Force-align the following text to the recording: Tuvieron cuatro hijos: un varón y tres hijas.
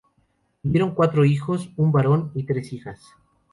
Tuvieron 0.63 0.95
cuatro 0.95 1.23
hijos: 1.25 1.69
un 1.77 1.91
varón 1.91 2.31
y 2.33 2.41
tres 2.47 2.73
hijas. 2.73 2.99